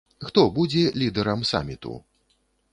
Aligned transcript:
Хто 0.27 0.45
будзе 0.55 0.83
лідэрам 1.03 1.45
саміту? 1.53 1.93